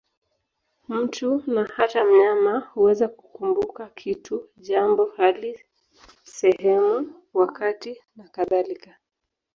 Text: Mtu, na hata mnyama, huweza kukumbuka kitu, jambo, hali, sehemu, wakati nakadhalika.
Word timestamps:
Mtu, 0.87 1.43
na 1.47 1.63
hata 1.65 2.05
mnyama, 2.05 2.59
huweza 2.59 3.07
kukumbuka 3.07 3.89
kitu, 3.89 4.49
jambo, 4.57 5.13
hali, 5.17 5.59
sehemu, 6.23 7.13
wakati 7.33 8.01
nakadhalika. 8.15 8.95